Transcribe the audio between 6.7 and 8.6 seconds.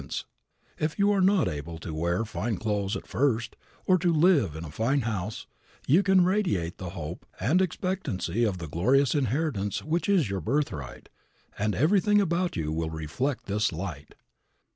the hope and expectancy of